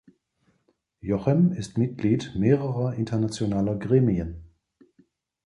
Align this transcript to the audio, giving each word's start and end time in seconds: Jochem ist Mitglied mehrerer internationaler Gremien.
Jochem 1.01 1.51
ist 1.53 1.77
Mitglied 1.77 2.33
mehrerer 2.35 2.95
internationaler 2.95 3.75
Gremien. 3.75 4.43